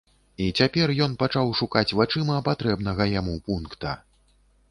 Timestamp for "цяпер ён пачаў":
0.61-1.51